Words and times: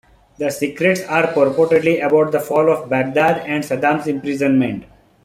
The 0.39 0.49
secrets 0.49 1.01
are 1.01 1.27
purportedly 1.27 2.03
about 2.03 2.31
the 2.31 2.39
fall 2.39 2.71
of 2.71 2.89
Baghdad 2.89 3.43
and 3.45 3.63
Saddam's 3.63 4.07
imprisonment. 4.07 4.85